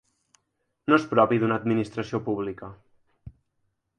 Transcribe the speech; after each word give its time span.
No 0.91 0.97
es 1.01 1.05
propi 1.11 1.39
d’una 1.43 1.59
administració 1.63 2.21
publica. 2.31 2.71